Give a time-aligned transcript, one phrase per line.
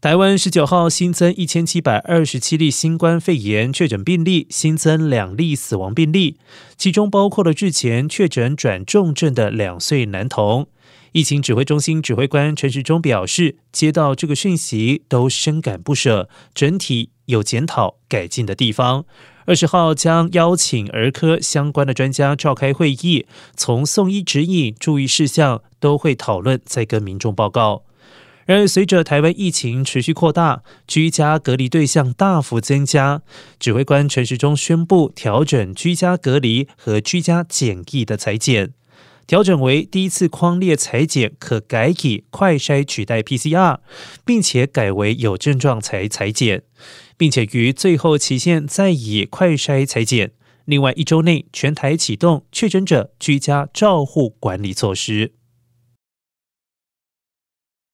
[0.00, 6.38] 台湾十九号新增一千七百二十七例新冠肺炎确诊病例，新增两例死亡病例，
[6.78, 10.66] 其中包括了日前确诊转重症的两岁男童。
[11.12, 19.04] 疫情指挥中心指挥官陈时中表示，接到这个讯息都深感不舍，整体有检讨改进的地方。
[19.44, 27.82] 二十号将邀请儿科相关的专家召开会议，从送医指引、注意事项都会讨论，再跟民众报告。
[28.50, 33.22] 然而，随着台湾疫情持续扩大，居家隔离对象大幅增加，
[33.60, 38.72] 指挥官陈时中宣布调整居家隔离和居家检疫的裁剪，
[39.28, 43.78] 调整为第一次框列裁剪可改以快筛取代 PCR，
[44.24, 46.64] 并且改为有症状才裁剪，
[47.16, 50.32] 并且于最后期限再以快筛裁剪。
[50.64, 55.34] 另外一周内全台启动确诊者居家照护管理措施。